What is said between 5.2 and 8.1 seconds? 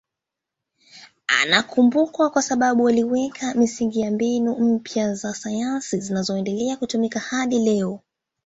sayansi zinazoendelea kutumika hadi leo.